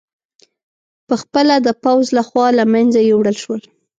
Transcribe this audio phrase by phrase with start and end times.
[1.07, 3.61] په خپله د پوځ له خوا له منځه یووړل شول